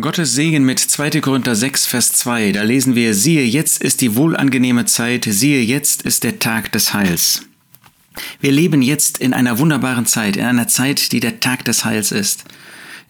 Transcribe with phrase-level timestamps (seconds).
[0.00, 1.20] Gottes Segen mit 2.
[1.20, 2.52] Korinther 6, Vers 2.
[2.52, 6.94] Da lesen wir, siehe, jetzt ist die wohlangenehme Zeit, siehe, jetzt ist der Tag des
[6.94, 7.42] Heils.
[8.40, 12.12] Wir leben jetzt in einer wunderbaren Zeit, in einer Zeit, die der Tag des Heils
[12.12, 12.44] ist.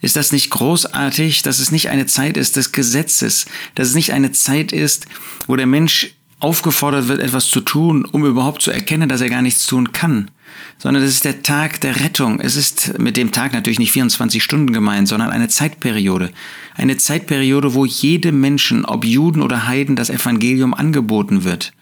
[0.01, 4.13] Ist das nicht großartig, dass es nicht eine Zeit ist des Gesetzes, dass es nicht
[4.13, 5.05] eine Zeit ist,
[5.47, 9.41] wo der Mensch aufgefordert wird, etwas zu tun, um überhaupt zu erkennen, dass er gar
[9.41, 10.29] nichts tun kann,
[10.77, 12.39] sondern es ist der Tag der Rettung.
[12.39, 16.31] Es ist mit dem Tag natürlich nicht 24 Stunden gemeint, sondern eine Zeitperiode.
[16.75, 21.73] Eine Zeitperiode, wo jedem Menschen, ob Juden oder Heiden, das Evangelium angeboten wird.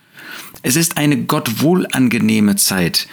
[0.62, 3.08] Es ist eine Gott wohlangenehme Zeit.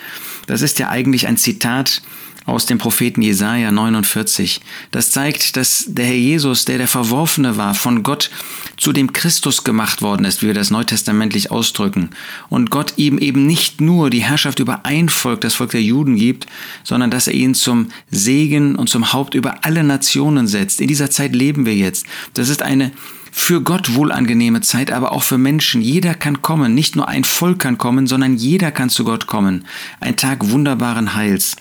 [0.47, 2.03] Das ist ja eigentlich ein Zitat
[2.47, 4.61] aus dem Propheten Jesaja 49.
[4.91, 8.31] Das zeigt, dass der Herr Jesus, der der Verworfene war, von Gott
[8.77, 12.11] zu dem Christus gemacht worden ist, wie wir das neutestamentlich ausdrücken.
[12.49, 16.17] Und Gott ihm eben nicht nur die Herrschaft über ein Volk, das Volk der Juden
[16.17, 16.47] gibt,
[16.83, 20.81] sondern dass er ihn zum Segen und zum Haupt über alle Nationen setzt.
[20.81, 22.07] In dieser Zeit leben wir jetzt.
[22.35, 22.93] Das ist eine
[23.33, 25.81] für Gott wohlangenehme Zeit, aber auch für Menschen.
[25.81, 29.65] Jeder kann kommen, nicht nur ein Volk kann kommen, sondern jeder kann zu Gott kommen.
[30.01, 31.57] Ein Tag wunderbaren Heils.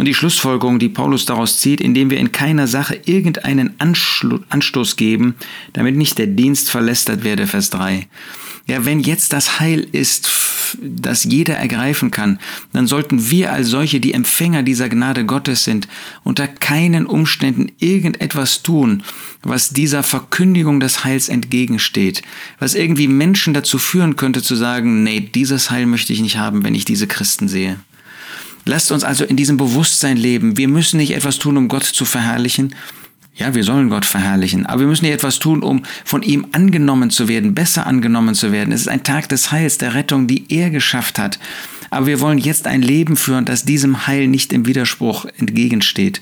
[0.00, 5.34] Und die Schlussfolgerung, die Paulus daraus zieht, indem wir in keiner Sache irgendeinen Anstoß geben,
[5.74, 8.06] damit nicht der Dienst verlästert werde, Vers 3.
[8.66, 10.30] Ja, wenn jetzt das Heil ist,
[10.80, 12.38] das jeder ergreifen kann,
[12.72, 15.86] dann sollten wir als solche, die Empfänger dieser Gnade Gottes sind,
[16.24, 19.02] unter keinen Umständen irgendetwas tun,
[19.42, 22.22] was dieser Verkündigung des Heils entgegensteht,
[22.58, 26.64] was irgendwie Menschen dazu führen könnte zu sagen, nee, dieses Heil möchte ich nicht haben,
[26.64, 27.76] wenn ich diese Christen sehe.
[28.64, 30.56] Lasst uns also in diesem Bewusstsein leben.
[30.56, 32.74] Wir müssen nicht etwas tun, um Gott zu verherrlichen.
[33.34, 37.10] Ja, wir sollen Gott verherrlichen, aber wir müssen nicht etwas tun, um von ihm angenommen
[37.10, 38.72] zu werden, besser angenommen zu werden.
[38.72, 41.38] Es ist ein Tag des Heils, der Rettung, die er geschafft hat.
[41.90, 46.20] Aber wir wollen jetzt ein Leben führen, das diesem Heil nicht im Widerspruch entgegensteht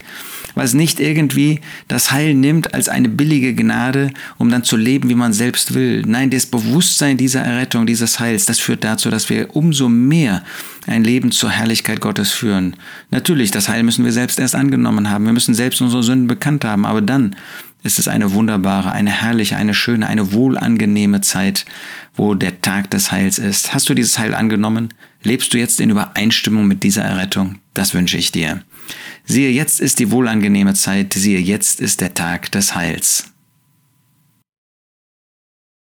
[0.58, 5.14] was nicht irgendwie das Heil nimmt als eine billige Gnade, um dann zu leben, wie
[5.14, 6.02] man selbst will.
[6.06, 10.42] Nein, das Bewusstsein dieser Errettung, dieses Heils, das führt dazu, dass wir umso mehr
[10.86, 12.74] ein Leben zur Herrlichkeit Gottes führen.
[13.10, 15.26] Natürlich, das Heil müssen wir selbst erst angenommen haben.
[15.26, 17.36] Wir müssen selbst unsere Sünden bekannt haben, aber dann
[17.84, 21.64] ist es eine wunderbare, eine herrliche, eine schöne, eine wohlangenehme Zeit,
[22.16, 23.72] wo der Tag des Heils ist.
[23.72, 24.88] Hast du dieses Heil angenommen?
[25.28, 27.56] Lebst du jetzt in Übereinstimmung mit dieser Errettung?
[27.74, 28.64] Das wünsche ich dir.
[29.26, 33.26] Siehe, jetzt ist die wohlangenehme Zeit, siehe, jetzt ist der Tag des Heils.